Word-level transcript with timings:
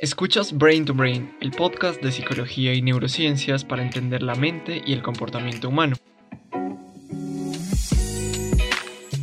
Escuchas 0.00 0.56
Brain 0.56 0.84
to 0.84 0.94
Brain, 0.94 1.34
el 1.40 1.50
podcast 1.50 2.00
de 2.00 2.12
psicología 2.12 2.72
y 2.72 2.80
neurociencias 2.82 3.64
para 3.64 3.82
entender 3.82 4.22
la 4.22 4.36
mente 4.36 4.80
y 4.86 4.92
el 4.92 5.02
comportamiento 5.02 5.70
humano. 5.70 5.96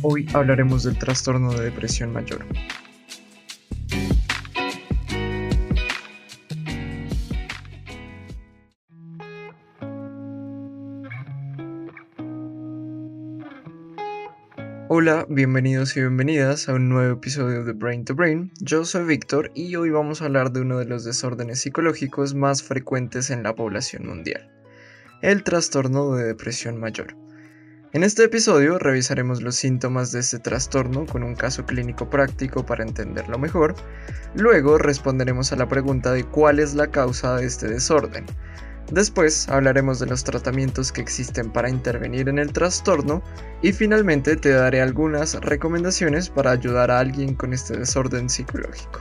Hoy 0.02 0.28
hablaremos 0.34 0.82
del 0.82 0.98
trastorno 0.98 1.54
de 1.54 1.64
depresión 1.64 2.12
mayor. 2.12 2.44
Hola, 14.98 15.26
bienvenidos 15.28 15.94
y 15.94 16.00
bienvenidas 16.00 16.70
a 16.70 16.72
un 16.72 16.88
nuevo 16.88 17.12
episodio 17.12 17.64
de 17.64 17.74
Brain 17.74 18.06
to 18.06 18.14
Brain. 18.14 18.50
Yo 18.60 18.86
soy 18.86 19.04
Víctor 19.04 19.50
y 19.54 19.76
hoy 19.76 19.90
vamos 19.90 20.22
a 20.22 20.24
hablar 20.24 20.52
de 20.52 20.62
uno 20.62 20.78
de 20.78 20.86
los 20.86 21.04
desórdenes 21.04 21.60
psicológicos 21.60 22.34
más 22.34 22.62
frecuentes 22.62 23.28
en 23.28 23.42
la 23.42 23.54
población 23.54 24.06
mundial, 24.06 24.50
el 25.20 25.44
trastorno 25.44 26.14
de 26.14 26.24
depresión 26.24 26.80
mayor. 26.80 27.14
En 27.92 28.04
este 28.04 28.24
episodio 28.24 28.78
revisaremos 28.78 29.42
los 29.42 29.56
síntomas 29.56 30.12
de 30.12 30.20
este 30.20 30.38
trastorno 30.38 31.04
con 31.04 31.22
un 31.24 31.34
caso 31.34 31.66
clínico 31.66 32.08
práctico 32.08 32.64
para 32.64 32.82
entenderlo 32.82 33.38
mejor. 33.38 33.74
Luego 34.34 34.78
responderemos 34.78 35.52
a 35.52 35.56
la 35.56 35.68
pregunta 35.68 36.14
de 36.14 36.24
cuál 36.24 36.58
es 36.58 36.74
la 36.74 36.86
causa 36.86 37.36
de 37.36 37.44
este 37.44 37.68
desorden 37.68 38.24
Después 38.90 39.48
hablaremos 39.48 39.98
de 39.98 40.06
los 40.06 40.22
tratamientos 40.22 40.92
que 40.92 41.00
existen 41.00 41.50
para 41.50 41.68
intervenir 41.68 42.28
en 42.28 42.38
el 42.38 42.52
trastorno 42.52 43.20
y 43.60 43.72
finalmente 43.72 44.36
te 44.36 44.50
daré 44.50 44.80
algunas 44.80 45.34
recomendaciones 45.34 46.30
para 46.30 46.52
ayudar 46.52 46.92
a 46.92 47.00
alguien 47.00 47.34
con 47.34 47.52
este 47.52 47.76
desorden 47.76 48.30
psicológico. 48.30 49.00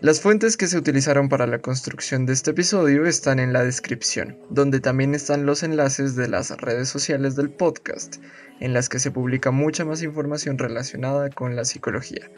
Las 0.00 0.20
fuentes 0.20 0.56
que 0.56 0.68
se 0.68 0.78
utilizaron 0.78 1.28
para 1.28 1.48
la 1.48 1.58
construcción 1.58 2.24
de 2.24 2.34
este 2.34 2.52
episodio 2.52 3.04
están 3.06 3.40
en 3.40 3.52
la 3.52 3.64
descripción, 3.64 4.38
donde 4.48 4.78
también 4.78 5.12
están 5.12 5.44
los 5.44 5.64
enlaces 5.64 6.14
de 6.14 6.28
las 6.28 6.50
redes 6.58 6.88
sociales 6.88 7.34
del 7.34 7.50
podcast, 7.50 8.18
en 8.60 8.74
las 8.74 8.88
que 8.88 9.00
se 9.00 9.10
publica 9.10 9.50
mucha 9.50 9.84
más 9.84 10.02
información 10.04 10.56
relacionada 10.56 11.30
con 11.30 11.56
la 11.56 11.64
psicología. 11.64 12.30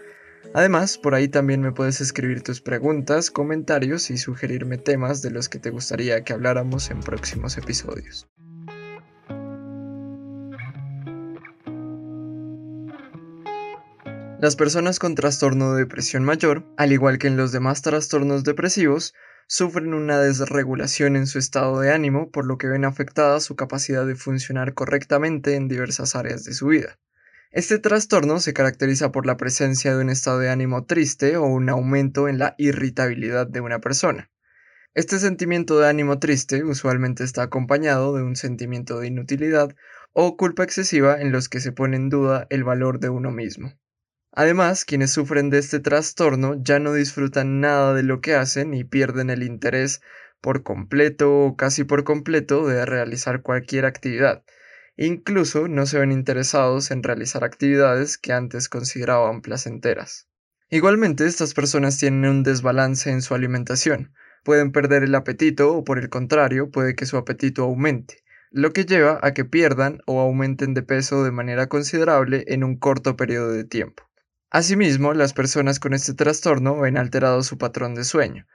Además, 0.52 0.98
por 0.98 1.14
ahí 1.14 1.28
también 1.28 1.60
me 1.60 1.70
puedes 1.70 2.00
escribir 2.00 2.42
tus 2.42 2.60
preguntas, 2.60 3.30
comentarios 3.30 4.10
y 4.10 4.18
sugerirme 4.18 4.78
temas 4.78 5.22
de 5.22 5.30
los 5.30 5.48
que 5.48 5.60
te 5.60 5.70
gustaría 5.70 6.24
que 6.24 6.32
habláramos 6.32 6.90
en 6.90 7.00
próximos 7.00 7.56
episodios. 7.56 8.28
Las 14.40 14.56
personas 14.56 14.98
con 14.98 15.14
trastorno 15.14 15.74
de 15.74 15.82
depresión 15.82 16.24
mayor, 16.24 16.64
al 16.76 16.92
igual 16.92 17.18
que 17.18 17.28
en 17.28 17.36
los 17.36 17.52
demás 17.52 17.82
trastornos 17.82 18.42
depresivos, 18.42 19.14
sufren 19.46 19.94
una 19.94 20.18
desregulación 20.18 21.14
en 21.14 21.26
su 21.26 21.38
estado 21.38 21.78
de 21.78 21.92
ánimo, 21.92 22.30
por 22.30 22.46
lo 22.46 22.56
que 22.56 22.66
ven 22.66 22.84
afectada 22.84 23.38
su 23.40 23.54
capacidad 23.54 24.06
de 24.06 24.16
funcionar 24.16 24.74
correctamente 24.74 25.54
en 25.54 25.68
diversas 25.68 26.16
áreas 26.16 26.42
de 26.44 26.54
su 26.54 26.68
vida. 26.68 26.98
Este 27.52 27.80
trastorno 27.80 28.38
se 28.38 28.52
caracteriza 28.52 29.10
por 29.10 29.26
la 29.26 29.36
presencia 29.36 29.96
de 29.96 30.00
un 30.00 30.08
estado 30.08 30.38
de 30.38 30.50
ánimo 30.50 30.84
triste 30.84 31.36
o 31.36 31.46
un 31.46 31.68
aumento 31.68 32.28
en 32.28 32.38
la 32.38 32.54
irritabilidad 32.58 33.48
de 33.48 33.60
una 33.60 33.80
persona. 33.80 34.30
Este 34.94 35.18
sentimiento 35.18 35.76
de 35.80 35.88
ánimo 35.88 36.20
triste 36.20 36.62
usualmente 36.62 37.24
está 37.24 37.42
acompañado 37.42 38.14
de 38.14 38.22
un 38.22 38.36
sentimiento 38.36 39.00
de 39.00 39.08
inutilidad 39.08 39.74
o 40.12 40.36
culpa 40.36 40.62
excesiva 40.62 41.20
en 41.20 41.32
los 41.32 41.48
que 41.48 41.58
se 41.58 41.72
pone 41.72 41.96
en 41.96 42.08
duda 42.08 42.46
el 42.50 42.62
valor 42.62 43.00
de 43.00 43.08
uno 43.08 43.32
mismo. 43.32 43.72
Además, 44.30 44.84
quienes 44.84 45.10
sufren 45.10 45.50
de 45.50 45.58
este 45.58 45.80
trastorno 45.80 46.54
ya 46.62 46.78
no 46.78 46.92
disfrutan 46.92 47.58
nada 47.58 47.94
de 47.94 48.04
lo 48.04 48.20
que 48.20 48.36
hacen 48.36 48.74
y 48.74 48.84
pierden 48.84 49.28
el 49.28 49.42
interés 49.42 50.02
por 50.40 50.62
completo 50.62 51.36
o 51.36 51.56
casi 51.56 51.82
por 51.82 52.04
completo 52.04 52.64
de 52.68 52.86
realizar 52.86 53.42
cualquier 53.42 53.86
actividad, 53.86 54.44
Incluso 55.02 55.66
no 55.66 55.86
se 55.86 55.98
ven 55.98 56.12
interesados 56.12 56.90
en 56.90 57.02
realizar 57.02 57.42
actividades 57.42 58.18
que 58.18 58.34
antes 58.34 58.68
consideraban 58.68 59.40
placenteras. 59.40 60.28
Igualmente, 60.68 61.24
estas 61.24 61.54
personas 61.54 61.96
tienen 61.96 62.28
un 62.28 62.42
desbalance 62.42 63.10
en 63.10 63.22
su 63.22 63.34
alimentación. 63.34 64.12
Pueden 64.44 64.72
perder 64.72 65.02
el 65.02 65.14
apetito 65.14 65.72
o 65.72 65.84
por 65.84 65.98
el 65.98 66.10
contrario, 66.10 66.70
puede 66.70 66.94
que 66.94 67.06
su 67.06 67.16
apetito 67.16 67.62
aumente, 67.62 68.22
lo 68.50 68.74
que 68.74 68.84
lleva 68.84 69.18
a 69.22 69.32
que 69.32 69.46
pierdan 69.46 70.02
o 70.04 70.20
aumenten 70.20 70.74
de 70.74 70.82
peso 70.82 71.24
de 71.24 71.30
manera 71.30 71.66
considerable 71.66 72.44
en 72.48 72.62
un 72.62 72.76
corto 72.76 73.16
periodo 73.16 73.52
de 73.52 73.64
tiempo. 73.64 74.02
Asimismo, 74.50 75.14
las 75.14 75.32
personas 75.32 75.80
con 75.80 75.94
este 75.94 76.12
trastorno 76.12 76.78
ven 76.78 76.98
alterado 76.98 77.42
su 77.42 77.56
patrón 77.56 77.94
de 77.94 78.04
sueño. 78.04 78.46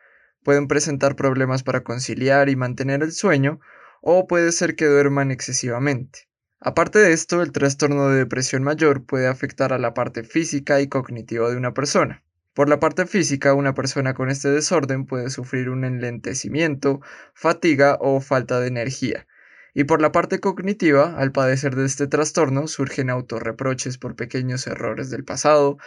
Pueden 0.43 0.67
presentar 0.67 1.15
problemas 1.15 1.63
para 1.63 1.81
conciliar 1.81 2.49
y 2.49 2.55
mantener 2.55 3.01
el 3.01 3.13
sueño, 3.13 3.59
o 4.03 4.27
puede 4.27 4.51
ser 4.51 4.75
que 4.75 4.85
duerman 4.85 5.31
excesivamente. 5.31 6.29
Aparte 6.59 6.99
de 6.99 7.13
esto, 7.13 7.41
el 7.41 7.51
trastorno 7.51 8.09
de 8.09 8.17
depresión 8.17 8.63
mayor 8.63 9.05
puede 9.05 9.27
afectar 9.27 9.73
a 9.73 9.77
la 9.77 9.93
parte 9.93 10.23
física 10.23 10.81
y 10.81 10.87
cognitiva 10.87 11.49
de 11.49 11.57
una 11.57 11.73
persona. 11.73 12.23
Por 12.53 12.69
la 12.69 12.79
parte 12.79 13.05
física, 13.05 13.53
una 13.53 13.73
persona 13.73 14.13
con 14.13 14.29
este 14.29 14.49
desorden 14.49 15.05
puede 15.05 15.29
sufrir 15.29 15.69
un 15.69 15.83
enlentecimiento, 15.83 17.01
fatiga 17.33 17.97
o 17.99 18.21
falta 18.21 18.61
de 18.61 18.67
energía. 18.67 19.27
Y 19.73 19.83
por 19.83 20.01
la 20.01 20.13
parte 20.13 20.39
cognitiva, 20.39 21.17
al 21.17 21.33
padecer 21.33 21.75
de 21.75 21.85
este 21.85 22.07
trastorno, 22.07 22.67
surgen 22.67 23.09
autorreproches 23.09 23.97
por 23.97 24.15
pequeños 24.15 24.65
errores 24.67 25.09
del 25.09 25.25
pasado, 25.25 25.77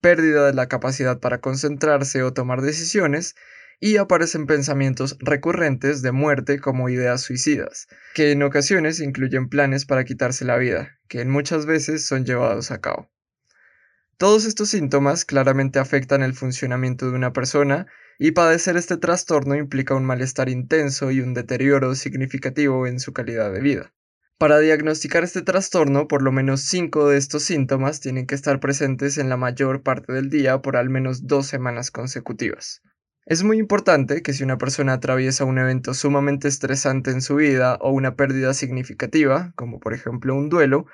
pérdida 0.00 0.46
de 0.46 0.54
la 0.54 0.66
capacidad 0.66 1.20
para 1.20 1.42
concentrarse 1.42 2.22
o 2.22 2.32
tomar 2.32 2.62
decisiones, 2.62 3.36
y 3.80 3.96
aparecen 3.96 4.46
pensamientos 4.46 5.16
recurrentes 5.20 6.02
de 6.02 6.12
muerte 6.12 6.58
como 6.58 6.88
ideas 6.88 7.22
suicidas, 7.22 7.86
que 8.14 8.32
en 8.32 8.42
ocasiones 8.42 9.00
incluyen 9.00 9.48
planes 9.48 9.84
para 9.86 10.04
quitarse 10.04 10.44
la 10.44 10.56
vida, 10.56 10.98
que 11.08 11.20
en 11.20 11.30
muchas 11.30 11.66
veces 11.66 12.06
son 12.06 12.24
llevados 12.24 12.70
a 12.70 12.80
cabo. 12.80 13.10
Todos 14.16 14.44
estos 14.44 14.70
síntomas 14.70 15.24
claramente 15.24 15.80
afectan 15.80 16.22
el 16.22 16.34
funcionamiento 16.34 17.10
de 17.10 17.16
una 17.16 17.32
persona 17.32 17.86
y 18.18 18.30
padecer 18.30 18.76
este 18.76 18.96
trastorno 18.96 19.56
implica 19.56 19.94
un 19.94 20.04
malestar 20.04 20.48
intenso 20.48 21.10
y 21.10 21.20
un 21.20 21.34
deterioro 21.34 21.94
significativo 21.96 22.86
en 22.86 23.00
su 23.00 23.12
calidad 23.12 23.52
de 23.52 23.60
vida. 23.60 23.92
Para 24.38 24.58
diagnosticar 24.58 25.24
este 25.24 25.42
trastorno, 25.42 26.06
por 26.06 26.22
lo 26.22 26.30
menos 26.30 26.62
5 26.62 27.08
de 27.08 27.18
estos 27.18 27.42
síntomas 27.42 28.00
tienen 28.00 28.26
que 28.26 28.34
estar 28.34 28.60
presentes 28.60 29.18
en 29.18 29.28
la 29.28 29.36
mayor 29.36 29.82
parte 29.82 30.12
del 30.12 30.28
día 30.28 30.60
por 30.62 30.76
al 30.76 30.90
menos 30.90 31.26
dos 31.26 31.46
semanas 31.46 31.90
consecutivas. 31.90 32.82
Es 33.26 33.42
muy 33.42 33.58
importante 33.58 34.20
que 34.20 34.34
si 34.34 34.44
una 34.44 34.58
persona 34.58 34.92
atraviesa 34.92 35.46
un 35.46 35.58
evento 35.58 35.94
sumamente 35.94 36.46
estresante 36.46 37.10
en 37.10 37.22
su 37.22 37.36
vida 37.36 37.78
o 37.80 37.90
una 37.90 38.16
pérdida 38.16 38.52
significativa, 38.52 39.54
como 39.56 39.80
por 39.80 39.94
ejemplo 39.94 40.34
un 40.34 40.50
duelo, 40.50 40.84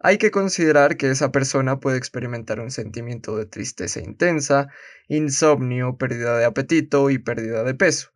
hay 0.00 0.16
que 0.16 0.30
considerar 0.30 0.96
que 0.96 1.10
esa 1.10 1.30
persona 1.30 1.80
puede 1.80 1.98
experimentar 1.98 2.58
un 2.60 2.70
sentimiento 2.70 3.36
de 3.36 3.44
tristeza 3.44 4.00
intensa, 4.00 4.68
insomnio, 5.08 5.98
pérdida 5.98 6.38
de 6.38 6.46
apetito 6.46 7.10
y 7.10 7.18
pérdida 7.18 7.64
de 7.64 7.74
peso, 7.74 8.12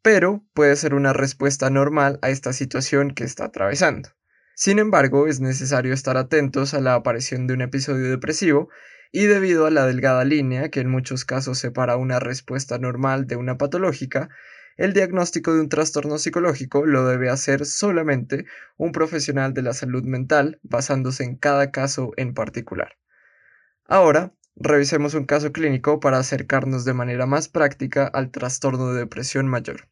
pero 0.00 0.42
puede 0.54 0.74
ser 0.76 0.94
una 0.94 1.12
respuesta 1.12 1.68
normal 1.68 2.18
a 2.22 2.30
esta 2.30 2.54
situación 2.54 3.10
que 3.10 3.24
está 3.24 3.44
atravesando. 3.44 4.08
Sin 4.54 4.78
embargo, 4.78 5.26
es 5.26 5.40
necesario 5.40 5.92
estar 5.92 6.16
atentos 6.16 6.72
a 6.72 6.80
la 6.80 6.94
aparición 6.94 7.46
de 7.46 7.52
un 7.52 7.60
episodio 7.60 8.08
depresivo 8.08 8.70
y 9.12 9.26
debido 9.26 9.66
a 9.66 9.70
la 9.70 9.86
delgada 9.86 10.24
línea 10.24 10.68
que 10.70 10.80
en 10.80 10.90
muchos 10.90 11.24
casos 11.24 11.58
separa 11.58 11.96
una 11.96 12.20
respuesta 12.20 12.78
normal 12.78 13.26
de 13.26 13.36
una 13.36 13.58
patológica, 13.58 14.28
el 14.76 14.92
diagnóstico 14.92 15.52
de 15.52 15.60
un 15.60 15.68
trastorno 15.68 16.18
psicológico 16.18 16.86
lo 16.86 17.06
debe 17.06 17.28
hacer 17.28 17.66
solamente 17.66 18.46
un 18.76 18.92
profesional 18.92 19.52
de 19.52 19.62
la 19.62 19.74
salud 19.74 20.04
mental 20.04 20.58
basándose 20.62 21.24
en 21.24 21.36
cada 21.36 21.70
caso 21.70 22.12
en 22.16 22.34
particular. 22.34 22.96
Ahora, 23.84 24.32
revisemos 24.56 25.14
un 25.14 25.24
caso 25.24 25.52
clínico 25.52 26.00
para 26.00 26.18
acercarnos 26.18 26.84
de 26.84 26.94
manera 26.94 27.26
más 27.26 27.48
práctica 27.48 28.06
al 28.06 28.30
trastorno 28.30 28.92
de 28.92 29.00
depresión 29.00 29.48
mayor. 29.48 29.88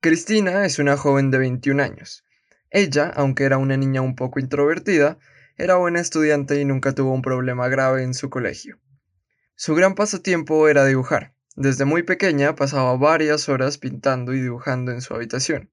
Cristina 0.00 0.64
es 0.64 0.78
una 0.78 0.96
joven 0.96 1.30
de 1.30 1.38
21 1.38 1.82
años. 1.82 2.24
Ella, 2.70 3.12
aunque 3.14 3.44
era 3.44 3.58
una 3.58 3.76
niña 3.76 4.02
un 4.02 4.14
poco 4.14 4.38
introvertida, 4.38 5.18
era 5.58 5.76
buena 5.76 6.00
estudiante 6.00 6.60
y 6.60 6.64
nunca 6.64 6.92
tuvo 6.92 7.12
un 7.12 7.22
problema 7.22 7.68
grave 7.68 8.02
en 8.02 8.12
su 8.12 8.28
colegio. 8.28 8.78
Su 9.54 9.74
gran 9.74 9.94
pasatiempo 9.94 10.68
era 10.68 10.84
dibujar. 10.84 11.32
Desde 11.54 11.86
muy 11.86 12.02
pequeña 12.02 12.54
pasaba 12.54 12.94
varias 12.98 13.48
horas 13.48 13.78
pintando 13.78 14.34
y 14.34 14.40
dibujando 14.42 14.92
en 14.92 15.00
su 15.00 15.14
habitación. 15.14 15.70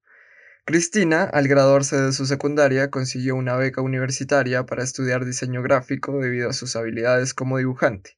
Cristina, 0.66 1.24
al 1.26 1.50
graduarse 1.50 2.00
de 2.00 2.14
su 2.14 2.26
secundaria, 2.26 2.90
consiguió 2.90 3.36
una 3.36 3.58
beca 3.58 3.82
universitaria 3.82 4.66
para 4.66 4.84
estudiar 4.84 5.26
diseño 5.26 5.62
gráfico 5.62 6.18
debido 6.22 6.50
a 6.50 6.54
sus 6.54 6.78
habilidades 6.78 7.34
como 7.34 7.58
dibujante, 7.58 8.18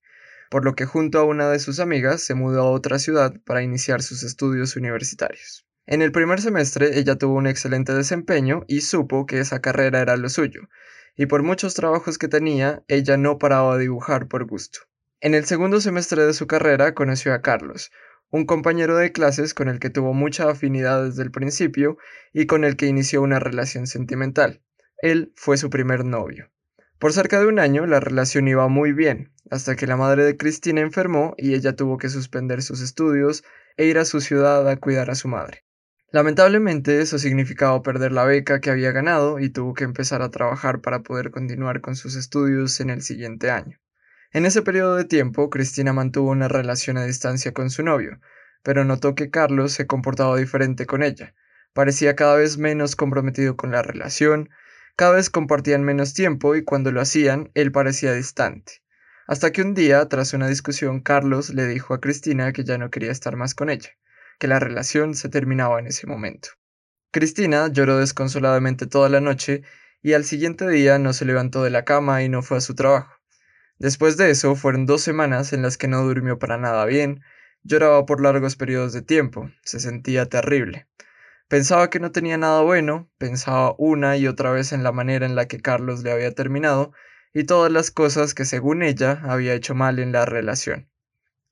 por 0.51 0.63
lo 0.63 0.75
que 0.75 0.85
junto 0.85 1.17
a 1.17 1.23
una 1.23 1.50
de 1.50 1.57
sus 1.57 1.79
amigas 1.79 2.21
se 2.21 2.35
mudó 2.35 2.62
a 2.62 2.69
otra 2.69 3.00
ciudad 3.00 3.33
para 3.44 3.63
iniciar 3.63 4.03
sus 4.03 4.21
estudios 4.21 4.75
universitarios. 4.75 5.65
En 5.88 6.03
el 6.03 6.12
primer 6.12 6.39
semestre 6.39 7.00
ella 7.00 7.15
tuvo 7.15 7.33
un 7.33 7.47
excelente 7.47 7.95
desempeño 7.95 8.63
y 8.67 8.81
supo 8.81 9.25
que 9.25 9.39
esa 9.39 9.59
carrera 9.62 10.01
era 10.01 10.15
lo 10.15 10.29
suyo, 10.29 10.69
y 11.15 11.25
por 11.27 11.44
muchos 11.44 11.73
trabajos 11.73 12.17
que 12.17 12.27
tenía, 12.27 12.83
ella 12.88 13.17
no 13.17 13.38
paraba 13.38 13.77
de 13.77 13.83
dibujar 13.83 14.27
por 14.27 14.45
gusto. 14.45 14.79
En 15.21 15.33
el 15.33 15.45
segundo 15.45 15.81
semestre 15.81 16.25
de 16.25 16.33
su 16.33 16.47
carrera 16.47 16.94
conoció 16.94 17.33
a 17.33 17.41
Carlos, 17.41 17.91
un 18.31 18.45
compañero 18.45 18.97
de 18.97 19.12
clases 19.12 19.53
con 19.53 19.69
el 19.69 19.79
que 19.79 19.89
tuvo 19.89 20.13
mucha 20.13 20.50
afinidad 20.50 21.06
desde 21.06 21.23
el 21.23 21.31
principio 21.31 21.97
y 22.33 22.45
con 22.45 22.63
el 22.63 22.75
que 22.75 22.88
inició 22.88 23.21
una 23.21 23.39
relación 23.39 23.88
sentimental. 23.88 24.62
Él 25.01 25.31
fue 25.35 25.57
su 25.57 25.69
primer 25.69 26.06
novio. 26.06 26.50
Por 27.00 27.13
cerca 27.13 27.39
de 27.39 27.47
un 27.47 27.59
año 27.59 27.85
la 27.85 28.00
relación 28.00 28.47
iba 28.47 28.67
muy 28.67 28.94
bien, 28.94 29.31
hasta 29.51 29.75
que 29.75 29.88
la 29.88 29.97
madre 29.97 30.23
de 30.23 30.38
Cristina 30.38 30.81
enfermó 30.81 31.33
y 31.38 31.53
ella 31.53 31.75
tuvo 31.75 31.97
que 31.97 32.09
suspender 32.09 32.62
sus 32.62 32.81
estudios 32.81 33.44
e 33.77 33.85
ir 33.85 33.97
a 33.97 34.06
su 34.06 34.21
ciudad 34.21 34.67
a 34.69 34.77
cuidar 34.77 35.09
a 35.09 35.15
su 35.15 35.27
madre. 35.27 35.64
Lamentablemente 36.15 37.01
eso 37.01 37.19
significaba 37.19 37.83
perder 37.83 38.13
la 38.13 38.23
beca 38.23 38.62
que 38.62 38.69
había 38.69 38.94
ganado 38.94 39.38
y 39.38 39.50
tuvo 39.50 39.73
que 39.73 39.83
empezar 39.83 40.21
a 40.21 40.29
trabajar 40.29 40.79
para 40.79 41.01
poder 41.03 41.29
continuar 41.29 41.81
con 41.81 41.97
sus 41.97 42.15
estudios 42.15 42.79
en 42.79 42.89
el 42.89 43.01
siguiente 43.01 43.51
año. 43.51 43.81
En 44.31 44.45
ese 44.45 44.62
periodo 44.62 44.95
de 44.95 45.03
tiempo, 45.03 45.50
Cristina 45.50 45.91
mantuvo 45.91 46.31
una 46.31 46.47
relación 46.47 46.95
a 46.95 47.03
distancia 47.03 47.51
con 47.51 47.69
su 47.69 47.83
novio, 47.83 48.21
pero 48.63 48.85
notó 48.85 49.13
que 49.13 49.29
Carlos 49.29 49.73
se 49.73 49.88
comportaba 49.88 50.38
diferente 50.38 50.85
con 50.85 51.03
ella. 51.03 51.35
Parecía 51.73 52.15
cada 52.15 52.38
vez 52.38 52.57
menos 52.57 52.95
comprometido 52.95 53.57
con 53.57 53.71
la 53.71 53.81
relación, 53.81 54.50
cada 54.95 55.15
vez 55.15 55.29
compartían 55.29 55.83
menos 55.83 56.13
tiempo 56.13 56.56
y 56.56 56.63
cuando 56.63 56.94
lo 56.94 57.01
hacían, 57.01 57.51
él 57.56 57.73
parecía 57.73 58.13
distante. 58.13 58.83
Hasta 59.27 59.51
que 59.51 59.63
un 59.63 59.73
día, 59.73 60.07
tras 60.07 60.33
una 60.33 60.47
discusión, 60.47 61.01
Carlos 61.01 61.53
le 61.53 61.67
dijo 61.67 61.94
a 61.94 62.00
Cristina 62.00 62.53
que 62.53 62.63
ya 62.63 62.77
no 62.77 62.89
quería 62.89 63.12
estar 63.12 63.35
más 63.35 63.53
con 63.53 63.69
ella, 63.69 63.89
que 64.39 64.47
la 64.47 64.59
relación 64.59 65.15
se 65.15 65.29
terminaba 65.29 65.79
en 65.79 65.87
ese 65.87 66.07
momento. 66.07 66.49
Cristina 67.11 67.69
lloró 67.71 67.97
desconsoladamente 67.97 68.87
toda 68.87 69.09
la 69.09 69.21
noche 69.21 69.63
y 70.01 70.13
al 70.13 70.25
siguiente 70.25 70.67
día 70.67 70.99
no 70.99 71.13
se 71.13 71.25
levantó 71.25 71.63
de 71.63 71.69
la 71.69 71.85
cama 71.85 72.23
y 72.23 72.29
no 72.29 72.41
fue 72.41 72.57
a 72.57 72.61
su 72.61 72.75
trabajo. 72.75 73.13
Después 73.79 74.17
de 74.17 74.29
eso 74.29 74.55
fueron 74.55 74.85
dos 74.85 75.01
semanas 75.01 75.51
en 75.51 75.61
las 75.61 75.77
que 75.77 75.87
no 75.87 76.03
durmió 76.03 76.39
para 76.39 76.57
nada 76.57 76.85
bien, 76.85 77.21
lloraba 77.63 78.05
por 78.05 78.21
largos 78.21 78.55
periodos 78.55 78.93
de 78.93 79.01
tiempo, 79.01 79.49
se 79.63 79.79
sentía 79.79 80.27
terrible. 80.27 80.88
Pensaba 81.47 81.89
que 81.89 81.99
no 81.99 82.11
tenía 82.11 82.38
nada 82.38 82.61
bueno, 82.61 83.09
pensaba 83.17 83.75
una 83.77 84.17
y 84.17 84.27
otra 84.27 84.51
vez 84.51 84.71
en 84.71 84.83
la 84.83 84.91
manera 84.91 85.25
en 85.25 85.35
la 85.35 85.47
que 85.47 85.59
Carlos 85.59 86.03
le 86.03 86.11
había 86.11 86.33
terminado 86.33 86.91
y 87.33 87.43
todas 87.43 87.71
las 87.71 87.91
cosas 87.91 88.33
que 88.33 88.45
según 88.45 88.81
ella 88.81 89.21
había 89.23 89.53
hecho 89.53 89.75
mal 89.75 89.99
en 89.99 90.11
la 90.11 90.25
relación. 90.25 90.89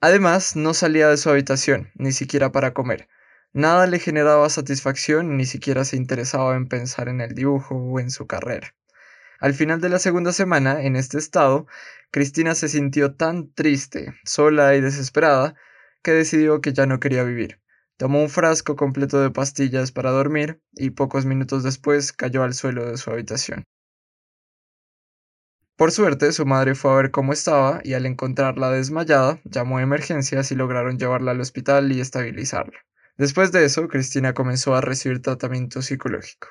Además, 0.05 0.57
no 0.57 0.73
salía 0.73 1.07
de 1.07 1.15
su 1.15 1.29
habitación, 1.29 1.89
ni 1.95 2.11
siquiera 2.11 2.51
para 2.51 2.73
comer. 2.73 3.07
Nada 3.53 3.87
le 3.87 3.99
generaba 3.99 4.49
satisfacción, 4.49 5.37
ni 5.37 5.45
siquiera 5.45 5.85
se 5.85 5.95
interesaba 5.95 6.57
en 6.57 6.67
pensar 6.67 7.07
en 7.07 7.21
el 7.21 7.33
dibujo 7.33 7.75
o 7.77 8.01
en 8.01 8.11
su 8.11 8.27
carrera. 8.27 8.75
Al 9.39 9.53
final 9.53 9.79
de 9.79 9.87
la 9.87 9.99
segunda 9.99 10.33
semana, 10.33 10.81
en 10.81 10.97
este 10.97 11.17
estado, 11.17 11.67
Cristina 12.11 12.53
se 12.53 12.67
sintió 12.67 13.15
tan 13.15 13.53
triste, 13.53 14.13
sola 14.25 14.75
y 14.75 14.81
desesperada, 14.81 15.55
que 16.01 16.11
decidió 16.11 16.59
que 16.59 16.73
ya 16.73 16.85
no 16.85 16.99
quería 16.99 17.23
vivir. 17.23 17.61
Tomó 17.95 18.21
un 18.21 18.29
frasco 18.29 18.75
completo 18.75 19.21
de 19.21 19.31
pastillas 19.31 19.93
para 19.93 20.11
dormir 20.11 20.61
y 20.73 20.89
pocos 20.89 21.23
minutos 21.25 21.63
después 21.63 22.11
cayó 22.11 22.43
al 22.43 22.53
suelo 22.53 22.91
de 22.91 22.97
su 22.97 23.09
habitación. 23.09 23.63
Por 25.75 25.91
suerte, 25.91 26.31
su 26.31 26.45
madre 26.45 26.75
fue 26.75 26.91
a 26.91 26.95
ver 26.95 27.11
cómo 27.11 27.33
estaba 27.33 27.81
y 27.83 27.93
al 27.93 28.05
encontrarla 28.05 28.69
desmayada, 28.69 29.41
llamó 29.43 29.79
a 29.79 29.81
emergencias 29.81 30.51
y 30.51 30.55
lograron 30.55 30.99
llevarla 30.99 31.31
al 31.31 31.41
hospital 31.41 31.91
y 31.91 31.99
estabilizarla. 31.99 32.77
Después 33.17 33.51
de 33.51 33.65
eso, 33.65 33.87
Cristina 33.87 34.33
comenzó 34.33 34.75
a 34.75 34.81
recibir 34.81 35.21
tratamiento 35.21 35.81
psicológico. 35.81 36.47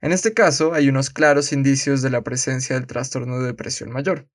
En 0.00 0.12
este 0.12 0.32
caso, 0.32 0.72
hay 0.72 0.88
unos 0.88 1.10
claros 1.10 1.52
indicios 1.52 2.00
de 2.00 2.10
la 2.10 2.22
presencia 2.22 2.76
del 2.76 2.86
trastorno 2.86 3.38
de 3.38 3.46
depresión 3.46 3.90
mayor. 3.90 4.28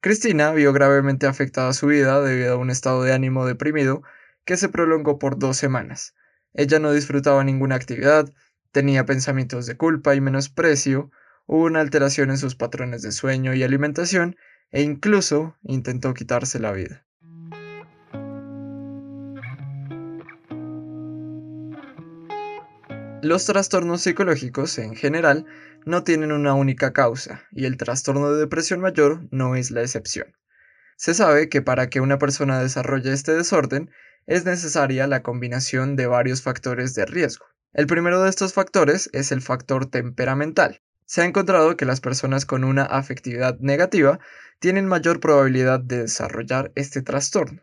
Cristina 0.00 0.52
vio 0.52 0.72
gravemente 0.72 1.26
afectada 1.26 1.72
su 1.72 1.88
vida 1.88 2.20
debido 2.20 2.54
a 2.54 2.56
un 2.56 2.70
estado 2.70 3.02
de 3.02 3.12
ánimo 3.12 3.46
deprimido 3.46 4.02
que 4.44 4.56
se 4.56 4.68
prolongó 4.68 5.18
por 5.18 5.38
dos 5.38 5.56
semanas. 5.56 6.14
Ella 6.54 6.78
no 6.78 6.92
disfrutaba 6.92 7.42
ninguna 7.42 7.74
actividad, 7.74 8.32
tenía 8.70 9.04
pensamientos 9.06 9.66
de 9.66 9.76
culpa 9.76 10.14
y 10.14 10.20
menosprecio, 10.20 11.10
hubo 11.48 11.64
una 11.64 11.80
alteración 11.80 12.30
en 12.30 12.36
sus 12.36 12.54
patrones 12.54 13.02
de 13.02 13.10
sueño 13.10 13.54
y 13.54 13.62
alimentación 13.62 14.36
e 14.70 14.82
incluso 14.82 15.56
intentó 15.62 16.12
quitarse 16.12 16.60
la 16.60 16.72
vida. 16.72 17.06
Los 23.22 23.46
trastornos 23.46 24.02
psicológicos, 24.02 24.78
en 24.78 24.94
general, 24.94 25.46
no 25.84 26.04
tienen 26.04 26.32
una 26.32 26.54
única 26.54 26.92
causa, 26.92 27.42
y 27.50 27.64
el 27.64 27.76
trastorno 27.76 28.30
de 28.30 28.38
depresión 28.38 28.80
mayor 28.80 29.26
no 29.32 29.56
es 29.56 29.70
la 29.70 29.80
excepción. 29.80 30.36
Se 30.96 31.14
sabe 31.14 31.48
que 31.48 31.62
para 31.62 31.88
que 31.88 32.00
una 32.00 32.18
persona 32.18 32.60
desarrolle 32.60 33.12
este 33.12 33.32
desorden 33.32 33.90
es 34.26 34.44
necesaria 34.44 35.06
la 35.06 35.22
combinación 35.22 35.96
de 35.96 36.06
varios 36.06 36.42
factores 36.42 36.94
de 36.94 37.06
riesgo. 37.06 37.46
El 37.72 37.86
primero 37.86 38.22
de 38.22 38.28
estos 38.28 38.52
factores 38.52 39.08
es 39.12 39.32
el 39.32 39.40
factor 39.40 39.86
temperamental. 39.86 40.82
Se 41.08 41.22
ha 41.22 41.24
encontrado 41.24 41.74
que 41.74 41.86
las 41.86 42.02
personas 42.02 42.44
con 42.44 42.64
una 42.64 42.82
afectividad 42.82 43.58
negativa 43.60 44.20
tienen 44.58 44.84
mayor 44.84 45.20
probabilidad 45.20 45.80
de 45.80 46.02
desarrollar 46.02 46.70
este 46.74 47.00
trastorno. 47.00 47.62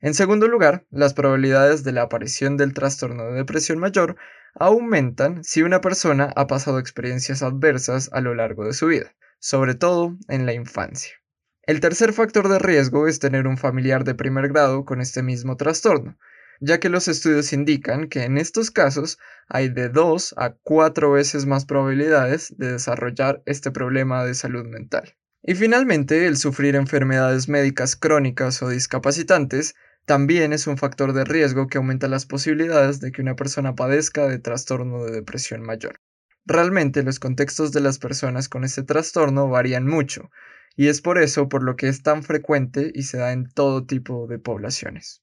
En 0.00 0.14
segundo 0.14 0.48
lugar, 0.48 0.86
las 0.88 1.12
probabilidades 1.12 1.84
de 1.84 1.92
la 1.92 2.00
aparición 2.00 2.56
del 2.56 2.72
trastorno 2.72 3.24
de 3.26 3.34
depresión 3.34 3.78
mayor 3.80 4.16
aumentan 4.54 5.44
si 5.44 5.60
una 5.60 5.82
persona 5.82 6.32
ha 6.36 6.46
pasado 6.46 6.78
experiencias 6.78 7.42
adversas 7.42 8.08
a 8.14 8.22
lo 8.22 8.34
largo 8.34 8.64
de 8.64 8.72
su 8.72 8.86
vida, 8.86 9.14
sobre 9.38 9.74
todo 9.74 10.16
en 10.28 10.46
la 10.46 10.54
infancia. 10.54 11.16
El 11.64 11.80
tercer 11.80 12.14
factor 12.14 12.48
de 12.48 12.58
riesgo 12.58 13.08
es 13.08 13.18
tener 13.18 13.46
un 13.46 13.58
familiar 13.58 14.04
de 14.04 14.14
primer 14.14 14.48
grado 14.48 14.86
con 14.86 15.02
este 15.02 15.22
mismo 15.22 15.58
trastorno, 15.58 16.16
ya 16.60 16.78
que 16.78 16.90
los 16.90 17.08
estudios 17.08 17.52
indican 17.52 18.08
que 18.08 18.24
en 18.24 18.38
estos 18.38 18.70
casos 18.70 19.18
hay 19.48 19.70
de 19.70 19.88
2 19.88 20.34
a 20.36 20.54
4 20.62 21.10
veces 21.10 21.46
más 21.46 21.64
probabilidades 21.64 22.54
de 22.56 22.72
desarrollar 22.72 23.42
este 23.46 23.70
problema 23.70 24.24
de 24.24 24.34
salud 24.34 24.66
mental. 24.66 25.16
Y 25.42 25.54
finalmente, 25.54 26.26
el 26.26 26.36
sufrir 26.36 26.76
enfermedades 26.76 27.48
médicas 27.48 27.96
crónicas 27.96 28.62
o 28.62 28.68
discapacitantes 28.68 29.74
también 30.04 30.52
es 30.52 30.66
un 30.66 30.76
factor 30.76 31.14
de 31.14 31.24
riesgo 31.24 31.66
que 31.66 31.78
aumenta 31.78 32.08
las 32.08 32.26
posibilidades 32.26 33.00
de 33.00 33.10
que 33.10 33.22
una 33.22 33.36
persona 33.36 33.74
padezca 33.74 34.28
de 34.28 34.38
trastorno 34.38 35.04
de 35.04 35.12
depresión 35.12 35.62
mayor. 35.62 36.00
Realmente 36.44 37.02
los 37.02 37.18
contextos 37.18 37.72
de 37.72 37.80
las 37.80 37.98
personas 37.98 38.48
con 38.48 38.64
este 38.64 38.82
trastorno 38.82 39.48
varían 39.48 39.86
mucho, 39.86 40.30
y 40.76 40.88
es 40.88 41.00
por 41.00 41.18
eso 41.18 41.48
por 41.48 41.62
lo 41.62 41.76
que 41.76 41.88
es 41.88 42.02
tan 42.02 42.22
frecuente 42.22 42.90
y 42.94 43.04
se 43.04 43.18
da 43.18 43.32
en 43.32 43.48
todo 43.48 43.86
tipo 43.86 44.26
de 44.26 44.38
poblaciones. 44.38 45.22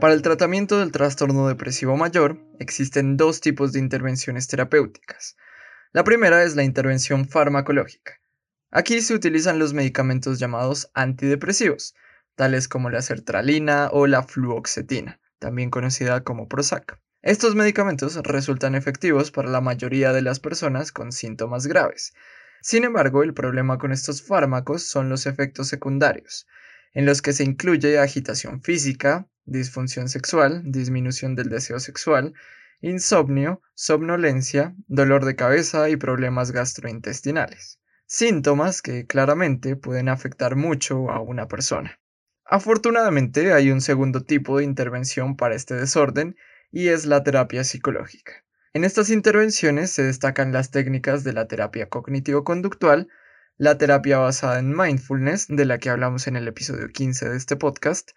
Para 0.00 0.14
el 0.14 0.22
tratamiento 0.22 0.78
del 0.78 0.92
trastorno 0.92 1.48
depresivo 1.48 1.96
mayor 1.96 2.38
existen 2.58 3.16
dos 3.16 3.40
tipos 3.40 3.72
de 3.72 3.80
intervenciones 3.80 4.46
terapéuticas. 4.46 5.36
La 5.92 6.04
primera 6.04 6.42
es 6.42 6.54
la 6.54 6.64
intervención 6.64 7.26
farmacológica, 7.26 8.20
Aquí 8.76 9.00
se 9.00 9.14
utilizan 9.14 9.58
los 9.58 9.72
medicamentos 9.72 10.38
llamados 10.38 10.90
antidepresivos, 10.92 11.94
tales 12.34 12.68
como 12.68 12.90
la 12.90 13.00
sertralina 13.00 13.88
o 13.90 14.06
la 14.06 14.22
fluoxetina, 14.22 15.18
también 15.38 15.70
conocida 15.70 16.24
como 16.24 16.46
Prozac. 16.46 17.00
Estos 17.22 17.54
medicamentos 17.54 18.16
resultan 18.16 18.74
efectivos 18.74 19.30
para 19.30 19.48
la 19.48 19.62
mayoría 19.62 20.12
de 20.12 20.20
las 20.20 20.40
personas 20.40 20.92
con 20.92 21.12
síntomas 21.12 21.66
graves. 21.66 22.12
Sin 22.60 22.84
embargo, 22.84 23.22
el 23.22 23.32
problema 23.32 23.78
con 23.78 23.92
estos 23.92 24.22
fármacos 24.22 24.82
son 24.82 25.08
los 25.08 25.24
efectos 25.26 25.68
secundarios, 25.68 26.46
en 26.92 27.06
los 27.06 27.22
que 27.22 27.32
se 27.32 27.44
incluye 27.44 27.98
agitación 27.98 28.60
física, 28.60 29.26
disfunción 29.46 30.08
sexual, 30.08 30.62
disminución 30.64 31.34
del 31.34 31.48
deseo 31.48 31.80
sexual, 31.80 32.34
insomnio, 32.80 33.62
somnolencia, 33.74 34.74
dolor 34.86 35.24
de 35.24 35.36
cabeza 35.36 35.88
y 35.88 35.96
problemas 35.96 36.52
gastrointestinales 36.52 37.80
síntomas 38.06 38.82
que 38.82 39.06
claramente 39.06 39.74
pueden 39.74 40.08
afectar 40.08 40.54
mucho 40.54 41.10
a 41.10 41.20
una 41.20 41.48
persona. 41.48 41.98
Afortunadamente 42.44 43.52
hay 43.52 43.72
un 43.72 43.80
segundo 43.80 44.22
tipo 44.22 44.58
de 44.58 44.64
intervención 44.64 45.36
para 45.36 45.56
este 45.56 45.74
desorden 45.74 46.36
y 46.70 46.88
es 46.88 47.04
la 47.04 47.24
terapia 47.24 47.64
psicológica. 47.64 48.44
En 48.72 48.84
estas 48.84 49.10
intervenciones 49.10 49.90
se 49.90 50.04
destacan 50.04 50.52
las 50.52 50.70
técnicas 50.70 51.24
de 51.24 51.32
la 51.32 51.48
terapia 51.48 51.88
cognitivo-conductual, 51.88 53.08
la 53.56 53.78
terapia 53.78 54.18
basada 54.18 54.58
en 54.58 54.76
mindfulness, 54.76 55.46
de 55.48 55.64
la 55.64 55.78
que 55.78 55.90
hablamos 55.90 56.28
en 56.28 56.36
el 56.36 56.46
episodio 56.46 56.88
15 56.88 57.30
de 57.30 57.36
este 57.36 57.56
podcast, 57.56 58.10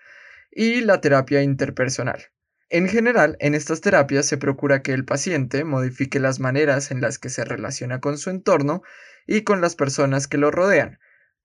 y 0.51 0.81
la 0.81 1.01
terapia 1.01 1.41
interpersonal. 1.41 2.25
En 2.69 2.87
general, 2.87 3.35
en 3.39 3.55
estas 3.55 3.81
terapias 3.81 4.27
se 4.27 4.37
procura 4.37 4.83
que 4.83 4.93
el 4.93 5.03
paciente 5.03 5.63
modifique 5.63 6.19
las 6.19 6.39
maneras 6.39 6.91
en 6.91 7.01
las 7.01 7.17
que 7.17 7.29
se 7.29 7.43
relaciona 7.43 7.99
con 7.99 8.17
su 8.17 8.29
entorno 8.29 8.83
y 9.25 9.41
con 9.41 9.59
las 9.59 9.75
personas 9.75 10.27
que 10.27 10.37
lo 10.37 10.51
rodean, 10.51 10.99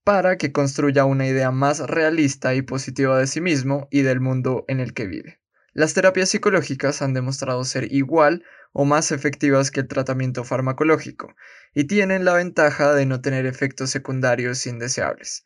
para 0.05 0.37
que 0.37 0.53
construya 0.53 1.07
una 1.07 1.27
idea 1.27 1.51
más 1.51 1.81
realista 1.81 2.55
y 2.55 2.61
positiva 2.61 3.19
de 3.19 3.27
sí 3.27 3.41
mismo 3.41 3.89
y 3.91 4.03
del 4.03 4.21
mundo 4.21 4.67
en 4.69 4.81
el 4.81 4.93
que 4.93 5.07
vive. 5.07 5.41
Las 5.73 5.95
terapias 5.95 6.29
psicológicas 6.29 7.03
han 7.03 7.15
demostrado 7.15 7.65
ser 7.65 7.93
igual 7.93 8.45
o 8.73 8.85
más 8.85 9.11
efectivas 9.11 9.71
que 9.71 9.81
el 9.81 9.89
tratamiento 9.89 10.45
farmacológico 10.45 11.35
y 11.75 11.85
tienen 11.85 12.25
la 12.25 12.35
ventaja 12.35 12.95
de 12.95 13.07
no 13.07 13.23
tener 13.23 13.47
efectos 13.47 13.91
secundarios 13.91 14.67
indeseables. 14.67 15.45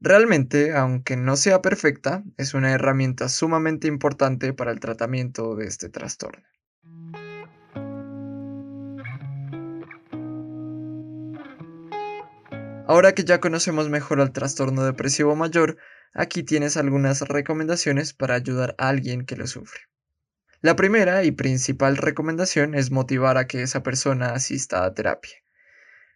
Realmente, 0.00 0.76
aunque 0.76 1.16
no 1.16 1.36
sea 1.36 1.62
perfecta, 1.62 2.24
es 2.36 2.54
una 2.54 2.72
herramienta 2.72 3.28
sumamente 3.28 3.86
importante 3.86 4.52
para 4.52 4.70
el 4.70 4.80
tratamiento 4.80 5.54
de 5.56 5.66
este 5.66 5.88
trastorno. 5.88 6.44
Ahora 12.86 13.14
que 13.14 13.24
ya 13.24 13.40
conocemos 13.40 13.88
mejor 13.88 14.20
al 14.20 14.32
trastorno 14.32 14.84
depresivo 14.84 15.34
mayor, 15.34 15.78
aquí 16.12 16.42
tienes 16.42 16.76
algunas 16.76 17.22
recomendaciones 17.22 18.12
para 18.12 18.34
ayudar 18.34 18.74
a 18.76 18.88
alguien 18.90 19.24
que 19.24 19.36
lo 19.36 19.46
sufre. 19.46 19.80
La 20.60 20.76
primera 20.76 21.24
y 21.24 21.30
principal 21.30 21.96
recomendación 21.96 22.74
es 22.74 22.90
motivar 22.90 23.38
a 23.38 23.46
que 23.46 23.62
esa 23.62 23.82
persona 23.82 24.34
asista 24.34 24.84
a 24.84 24.92
terapia. 24.92 25.43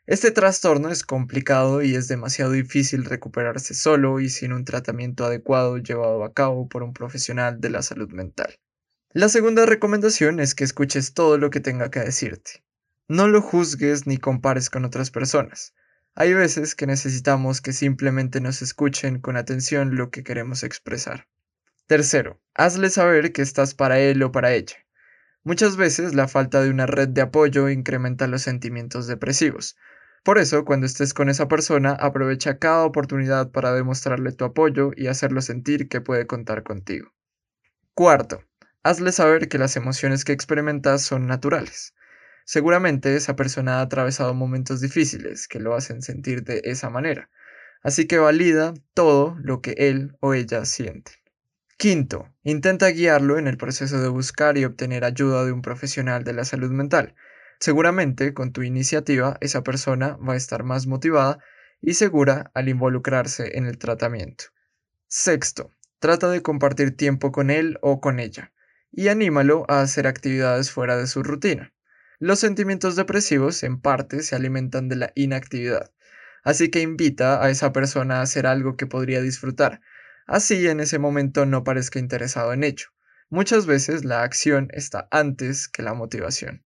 Este 0.09 0.31
trastorno 0.31 0.89
es 0.89 1.05
complicado 1.05 1.83
y 1.83 1.95
es 1.95 2.09
demasiado 2.09 2.53
difícil 2.53 3.05
recuperarse 3.05 3.75
solo 3.75 4.21
y 4.21 4.31
sin 4.31 4.55
un 4.55 4.65
tratamiento 4.65 5.27
adecuado 5.27 5.77
llevado 5.77 6.25
a 6.25 6.33
cabo 6.33 6.67
por 6.67 6.83
un 6.83 6.95
profesional 6.95 7.61
de 7.61 7.69
la 7.69 7.83
salud 7.83 8.11
mental. 8.13 8.59
La 9.13 9.29
segunda 9.29 9.67
recomendación 9.67 10.41
es 10.41 10.55
que 10.55 10.65
escuches 10.65 11.13
todo 11.13 11.37
lo 11.37 11.51
que 11.51 11.61
tenga 11.61 11.91
que 11.91 12.01
decirte. 12.01 12.65
No 13.07 13.29
lo 13.29 13.43
juzgues 13.43 14.07
ni 14.07 14.17
compares 14.17 14.71
con 14.71 14.87
otras 14.87 15.11
personas. 15.11 15.75
Hay 16.15 16.33
veces 16.33 16.75
que 16.75 16.87
necesitamos 16.87 17.61
que 17.61 17.75
simplemente 17.75 18.41
nos 18.41 18.63
escuchen 18.63 19.21
con 19.21 19.37
atención 19.37 19.95
lo 19.95 20.11
que 20.11 20.25
queremos 20.25 20.63
expresar. 20.63 21.29
Tercero, 21.87 22.41
hazle 22.55 22.89
saber 22.89 23.31
que 23.35 23.43
estás 23.43 23.75
para 23.75 23.99
él 23.99 24.23
o 24.23 24.33
para 24.33 24.55
ella. 24.55 24.77
Muchas 25.45 25.77
veces 25.77 26.15
la 26.15 26.29
falta 26.29 26.63
de 26.63 26.71
una 26.71 26.87
red 26.87 27.09
de 27.09 27.21
apoyo 27.21 27.69
incrementa 27.69 28.27
los 28.27 28.43
sentimientos 28.43 29.07
depresivos. 29.07 29.77
Por 30.25 30.39
eso, 30.39 30.65
cuando 30.65 30.87
estés 30.87 31.15
con 31.15 31.29
esa 31.29 31.49
persona, 31.49 31.93
aprovecha 31.93 32.59
cada 32.59 32.85
oportunidad 32.85 33.51
para 33.51 33.73
demostrarle 33.73 34.33
tu 34.33 34.45
apoyo 34.45 34.91
y 34.97 35.07
hacerlo 35.07 35.41
sentir 35.41 35.89
que 35.89 36.01
puede 36.01 36.27
contar 36.27 36.63
contigo. 36.63 37.13
Cuarto, 37.95 38.43
hazle 38.83 39.13
saber 39.13 39.49
que 39.49 39.59
las 39.59 39.77
emociones 39.77 40.25
que 40.25 40.33
experimentas 40.33 41.03
son 41.03 41.27
naturales. 41.27 41.95
Seguramente 42.45 43.15
esa 43.17 43.37
persona 43.37 43.79
ha 43.79 43.83
atravesado 43.83 44.33
momentos 44.35 44.81
difíciles 44.81 45.49
que 45.49 45.61
lo 45.61 45.75
hacen 45.75 46.01
sentir 46.01 46.45
de 46.45 46.63
esa 46.65 46.89
manera, 46.89 47.29
así 47.83 48.07
que 48.07 48.19
valida 48.19 48.75
todo 48.95 49.37
lo 49.43 49.61
que 49.61 49.73
él 49.77 50.17
o 50.21 50.33
ella 50.33 50.65
siente. 50.65 51.13
Quinto, 51.77 52.35
intenta 52.43 52.89
guiarlo 52.89 53.39
en 53.39 53.47
el 53.47 53.57
proceso 53.57 54.01
de 54.01 54.09
buscar 54.09 54.59
y 54.59 54.65
obtener 54.65 55.05
ayuda 55.05 55.45
de 55.45 55.53
un 55.53 55.63
profesional 55.63 56.25
de 56.25 56.33
la 56.33 56.45
salud 56.45 56.71
mental. 56.71 57.15
Seguramente 57.61 58.35
con 58.35 58.53
tu 58.53 58.63
iniciativa 58.63 59.37
esa 59.41 59.63
persona 59.63 60.17
va 60.17 60.35
a 60.35 60.37
estar 60.37 60.63
más 60.63 60.87
motivada 60.87 61.39
y 61.81 61.95
segura 61.95 62.51
al 62.55 62.69
involucrarse 62.69 63.59
en 63.59 63.67
el 63.67 63.79
tratamiento. 63.79 64.45
Sexto, 65.09 65.71
trata 65.99 66.31
de 66.31 66.43
compartir 66.43 66.97
tiempo 66.97 67.33
con 67.33 67.51
él 67.51 67.79
o 67.83 68.01
con 68.01 68.21
ella 68.21 68.53
y 68.93 69.09
anímalo 69.09 69.65
a 69.69 69.81
hacer 69.81 70.07
actividades 70.07 70.71
fuera 70.71 70.97
de 70.97 71.07
su 71.07 71.23
rutina. 71.23 71.75
Los 72.21 72.41
sentimientos 72.41 72.97
depresivos 72.97 73.63
en 73.63 73.81
parte 73.81 74.23
se 74.23 74.37
alimentan 74.37 74.89
de 74.89 74.97
la 74.97 75.13
inactividad, 75.15 75.93
así 76.45 76.71
que 76.71 76.81
invita 76.81 77.45
a 77.45 77.51
esa 77.51 77.73
persona 77.73 78.19
a 78.19 78.23
hacer 78.23 78.47
algo 78.47 78.77
que 78.77 78.87
podría 78.87 79.21
disfrutar, 79.21 79.81
así 80.27 80.67
en 80.69 80.81
ese 80.81 80.99
momento 80.99 81.47
no 81.47 81.65
parezca 81.65 81.99
interesado 81.99 82.53
en 82.53 82.65
ello. 82.65 82.87
Muchas 83.31 83.67
veces 83.67 84.05
la 84.05 84.23
acción 84.23 84.69
está 84.73 85.09
antes 85.11 85.69
que 85.69 85.83
la 85.83 85.95
motivación. 85.95 86.65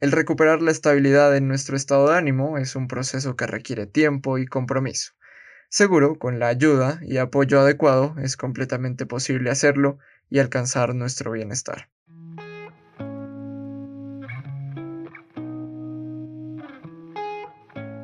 El 0.00 0.12
recuperar 0.12 0.62
la 0.62 0.70
estabilidad 0.70 1.36
en 1.36 1.48
nuestro 1.48 1.76
estado 1.76 2.08
de 2.08 2.16
ánimo 2.16 2.56
es 2.56 2.76
un 2.76 2.86
proceso 2.86 3.34
que 3.34 3.48
requiere 3.48 3.86
tiempo 3.86 4.38
y 4.38 4.46
compromiso. 4.46 5.14
Seguro, 5.70 6.20
con 6.20 6.38
la 6.38 6.46
ayuda 6.46 7.00
y 7.02 7.16
apoyo 7.16 7.58
adecuado 7.58 8.14
es 8.22 8.36
completamente 8.36 9.06
posible 9.06 9.50
hacerlo 9.50 9.98
y 10.30 10.38
alcanzar 10.38 10.94
nuestro 10.94 11.32
bienestar. 11.32 11.90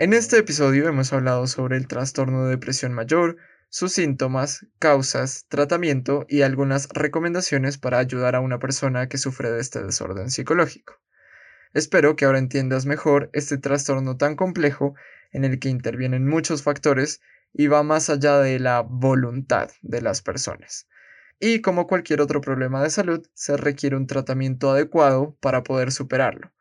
En 0.01 0.13
este 0.13 0.39
episodio 0.39 0.89
hemos 0.89 1.13
hablado 1.13 1.47
sobre 1.47 1.77
el 1.77 1.87
trastorno 1.87 2.45
de 2.45 2.51
depresión 2.51 2.93
mayor, 2.93 3.37
sus 3.69 3.93
síntomas, 3.93 4.67
causas, 4.81 5.47
tratamiento 5.49 6.27
y 6.29 6.43
algunas 6.43 6.89
recomendaciones 6.89 7.79
para 7.79 7.99
ayudar 7.99 8.35
a 8.35 8.41
una 8.41 8.59
persona 8.59 9.09
que 9.09 9.17
sufre 9.17 9.53
de 9.53 9.61
este 9.61 9.81
desorden 9.81 10.33
psicológico. 10.33 11.01
Espero 11.75 12.15
que 12.15 12.25
ahora 12.25 12.39
entiendas 12.39 12.87
mejor 12.87 13.31
este 13.33 13.59
trastorno 13.59 14.17
tan 14.17 14.37
complejo 14.37 14.95
en 15.33 15.45
el 15.45 15.59
que 15.59 15.69
intervienen 15.69 16.25
muchos 16.25 16.63
factores 16.63 17.21
y 17.53 17.67
va 17.67 17.83
más 17.83 18.11
allá 18.11 18.39
de 18.39 18.61
la 18.61 18.83
voluntad 18.83 19.73
de 19.83 20.01
las 20.01 20.23
personas. 20.23 20.87
Y 21.41 21.63
como 21.63 21.89
cualquier 21.89 22.21
otro 22.21 22.41
problema 22.41 22.81
de 22.81 22.91
salud, 22.91 23.27
se 23.35 23.57
requiere 23.57 23.97
un 23.97 24.07
tratamiento 24.07 24.71
adecuado 24.71 25.37
para 25.41 25.65
poder 25.65 25.91
superarlo. 25.91 26.53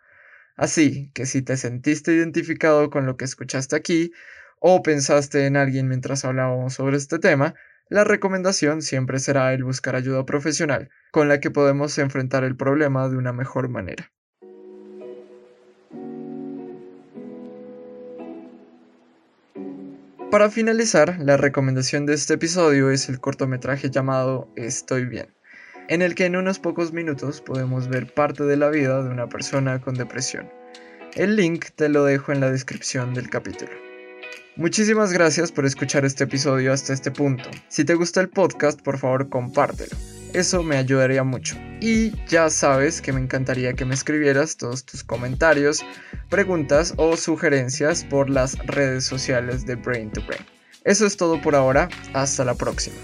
Así 0.55 1.12
que 1.13 1.27
si 1.27 1.43
te 1.43 1.58
sentiste 1.58 2.12
identificado 2.12 2.89
con 2.89 3.05
lo 3.05 3.15
que 3.15 3.25
escuchaste 3.25 3.75
aquí 3.75 4.12
o 4.60 4.82
pensaste 4.82 5.46
en 5.46 5.58
alguien 5.58 5.88
mientras 5.88 6.25
hablábamos 6.25 6.74
sobre 6.74 6.98
este 6.98 7.20
tema, 7.20 7.53
la 7.88 8.03
recomendación 8.03 8.82
siempre 8.82 9.20
será 9.20 9.53
el 9.53 9.63
buscar 9.63 9.96
ayuda 9.96 10.25
profesional, 10.25 10.89
con 11.12 11.27
la 11.27 11.39
que 11.39 11.51
podemos 11.51 12.00
enfrentar 12.00 12.43
el 12.43 12.55
problema 12.55 13.08
de 13.10 13.17
una 13.17 13.32
mejor 13.32 13.70
manera. 13.70 14.12
Para 20.34 20.50
finalizar, 20.50 21.20
la 21.20 21.38
recomendación 21.38 22.08
de 22.08 22.16
este 22.16 22.34
episodio 22.34 22.90
es 22.90 23.08
el 23.08 23.20
cortometraje 23.20 23.92
llamado 23.92 24.50
Estoy 24.56 25.06
bien 25.06 25.28
en 25.90 26.02
el 26.02 26.16
que 26.16 26.25
en 26.25 26.36
unos 26.36 26.58
pocos 26.58 26.92
minutos 26.92 27.40
podemos 27.40 27.88
ver 27.88 28.12
parte 28.12 28.44
de 28.44 28.58
la 28.58 28.70
vida 28.70 29.04
de 29.04 29.12
una 29.12 29.30
persona 29.30 29.80
con 29.80 29.94
depresión. 29.94 30.50
El 31.13 31.36
link 31.36 31.66
te 31.75 31.88
lo 31.88 32.04
dejo 32.04 32.32
en 32.32 32.40
la 32.40 32.50
descripción 32.50 33.13
del 33.13 33.30
capítulo. 33.30 33.74
Muchísimas 34.56 35.13
gracias 35.13 35.52
por 35.52 35.68
escuchar 35.68 36.04
este 36.04 36.24
episodio 36.24 36.74
hasta 36.74 36.94
este 36.94 37.12
punto. 37.12 37.52
Si 37.68 37.86
te 37.86 37.94
gusta 37.94 38.20
el 38.20 38.30
podcast, 38.30 38.82
por 38.82 38.98
favor 38.98 39.30
compártelo. 39.30 39.96
Eso 40.34 40.63
me 40.63 40.78
ayudaría 40.78 41.24
mucho. 41.24 41.56
Y 41.80 42.12
ya 42.28 42.50
sabes 42.50 43.04
que 43.04 43.13
me 43.13 43.22
encantaría 43.22 43.74
que 43.74 43.86
me 43.86 43.94
escribieras 43.94 44.58
todos 44.58 44.84
tus 44.84 45.04
comentarios, 45.04 45.86
preguntas 46.34 46.96
o 46.98 47.16
sugerencias 47.16 48.04
por 48.04 48.28
las 48.28 48.58
redes 48.66 49.04
sociales 49.06 49.68
de 49.68 49.75
Brain 49.75 50.10
to 50.10 50.20
Brain. 50.25 50.44
Eso 50.84 51.06
es 51.06 51.16
todo 51.16 51.40
por 51.40 51.54
ahora, 51.54 51.90
hasta 52.16 52.44
la 52.44 52.56
próxima. 52.56 52.96